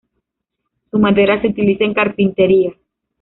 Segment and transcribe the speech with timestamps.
[0.89, 2.73] Su madera se utiliza en carpintería.